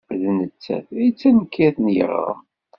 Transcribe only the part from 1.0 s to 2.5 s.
d tankirt n yiɣrem.